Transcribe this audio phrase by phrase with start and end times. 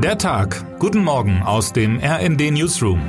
[0.00, 0.78] Der Tag.
[0.78, 3.00] Guten Morgen aus dem RND Newsroom.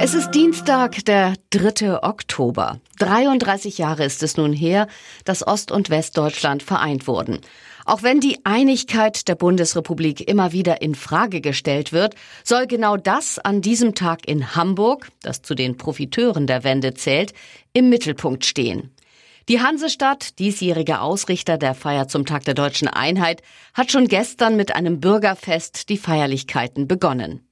[0.00, 2.02] Es ist Dienstag, der 3.
[2.02, 2.80] Oktober.
[3.00, 4.86] 33 Jahre ist es nun her,
[5.26, 7.40] dass Ost- und Westdeutschland vereint wurden.
[7.84, 13.38] Auch wenn die Einigkeit der Bundesrepublik immer wieder in Frage gestellt wird, soll genau das
[13.38, 17.34] an diesem Tag in Hamburg, das zu den Profiteuren der Wende zählt,
[17.74, 18.90] im Mittelpunkt stehen.
[19.48, 23.42] Die Hansestadt, diesjähriger Ausrichter der Feier zum Tag der deutschen Einheit,
[23.74, 27.46] hat schon gestern mit einem Bürgerfest die Feierlichkeiten begonnen.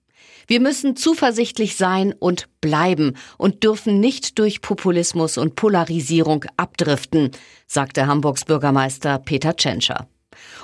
[0.46, 7.30] Wir müssen zuversichtlich sein und bleiben und dürfen nicht durch Populismus und Polarisierung abdriften,
[7.66, 10.09] sagte Hamburgs Bürgermeister Peter Tschentscher.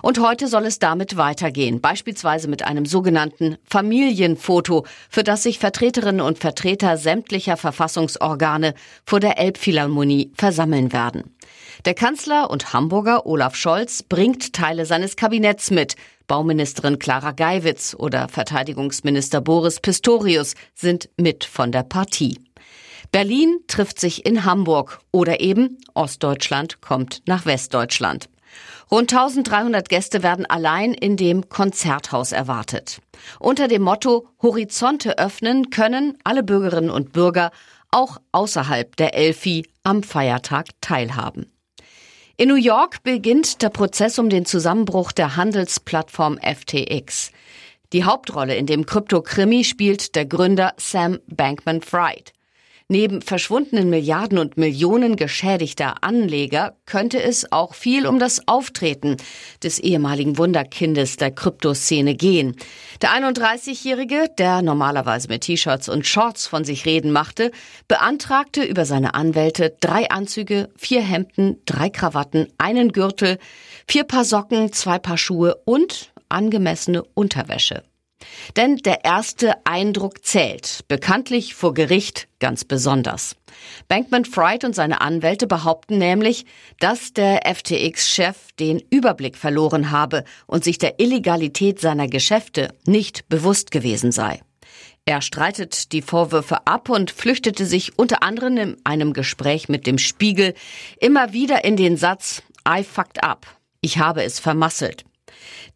[0.03, 6.21] Und heute soll es damit weitergehen, beispielsweise mit einem sogenannten Familienfoto, für das sich Vertreterinnen
[6.21, 8.75] und Vertreter sämtlicher Verfassungsorgane
[9.05, 11.35] vor der Elbphilharmonie versammeln werden.
[11.85, 15.97] Der Kanzler und Hamburger Olaf Scholz bringt Teile seines Kabinetts mit.
[16.27, 22.41] Bauministerin Clara Geiwitz oder Verteidigungsminister Boris Pistorius sind mit von der Partie.
[23.13, 28.29] Berlin trifft sich in Hamburg oder eben Ostdeutschland kommt nach Westdeutschland.
[28.91, 33.01] Rund 1300 Gäste werden allein in dem Konzerthaus erwartet.
[33.41, 37.51] Unter dem Motto Horizonte öffnen können alle Bürgerinnen und Bürger
[37.91, 41.51] auch außerhalb der Elfi am Feiertag teilhaben.
[42.37, 47.33] In New York beginnt der Prozess um den Zusammenbruch der Handelsplattform FTX.
[47.93, 52.33] Die Hauptrolle in dem Krypto-Krimi spielt der Gründer Sam Bankman-Fried.
[52.89, 59.17] Neben verschwundenen Milliarden und Millionen geschädigter Anleger könnte es auch viel um das Auftreten
[59.61, 62.55] des ehemaligen Wunderkindes der Kryptoszene gehen.
[63.03, 67.51] Der 31-Jährige, der normalerweise mit T-Shirts und Shorts von sich reden machte,
[67.89, 73.39] beantragte über seine Anwälte drei Anzüge, vier Hemden, drei Krawatten, einen Gürtel,
[73.89, 77.83] vier Paar Socken, zwei Paar Schuhe und angemessene Unterwäsche.
[78.57, 83.37] Denn der erste Eindruck zählt, bekanntlich vor Gericht ganz besonders.
[83.89, 86.47] Bankman Fried und seine Anwälte behaupten nämlich,
[86.81, 93.71] dass der FTX-Chef den Überblick verloren habe und sich der Illegalität seiner Geschäfte nicht bewusst
[93.71, 94.41] gewesen sei.
[95.05, 99.99] Er streitet die Vorwürfe ab und flüchtete sich unter anderem in einem Gespräch mit dem
[99.99, 100.55] Spiegel
[100.99, 103.47] immer wieder in den Satz I fucked up.
[103.81, 105.05] Ich habe es vermasselt.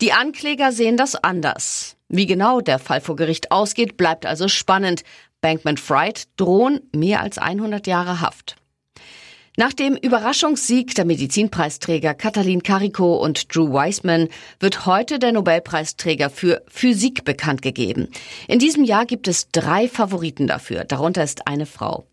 [0.01, 1.97] Die Ankläger sehen das anders.
[2.13, 5.05] Wie genau der Fall vor Gericht ausgeht, bleibt also spannend.
[5.41, 8.57] Bankman Fried drohen mehr als 100 Jahre Haft.
[9.57, 14.29] Nach dem Überraschungssieg der Medizinpreisträger Katalin Kariko und Drew Weissman
[14.59, 18.09] wird heute der Nobelpreisträger für Physik bekannt gegeben.
[18.49, 22.07] In diesem Jahr gibt es drei Favoriten dafür, darunter ist eine Frau.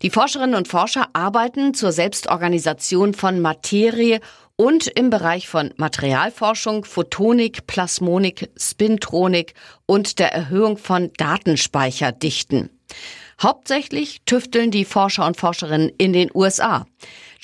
[0.00, 4.20] Die Forscherinnen und Forscher arbeiten zur Selbstorganisation von Materie
[4.56, 9.54] und im Bereich von Materialforschung, Photonik, Plasmonik, Spintronik
[9.86, 12.70] und der Erhöhung von Datenspeicherdichten.
[13.40, 16.86] Hauptsächlich tüfteln die Forscher und Forscherinnen in den USA.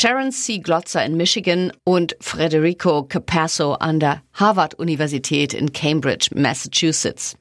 [0.00, 0.58] Sharon C.
[0.58, 7.36] Glotzer in Michigan und Federico Capasso an der Harvard-Universität in Cambridge, Massachusetts.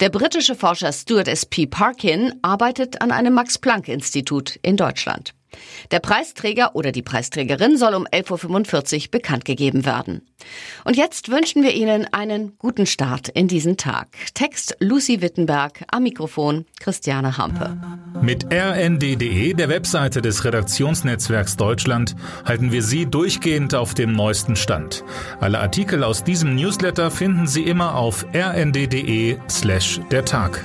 [0.00, 1.46] Der britische Forscher Stuart S.
[1.46, 1.66] P.
[1.66, 5.32] Parkin arbeitet an einem Max-Planck-Institut in Deutschland.
[5.90, 10.22] Der Preisträger oder die Preisträgerin soll um 11.45 Uhr bekannt gegeben werden.
[10.84, 14.08] Und jetzt wünschen wir Ihnen einen guten Start in diesen Tag.
[14.34, 17.78] Text Lucy Wittenberg, am Mikrofon Christiane Hampe.
[18.20, 22.14] Mit rnd.de, der Webseite des Redaktionsnetzwerks Deutschland,
[22.44, 25.04] halten wir Sie durchgehend auf dem neuesten Stand.
[25.40, 30.64] Alle Artikel aus diesem Newsletter finden Sie immer auf rnd.de slash der Tag.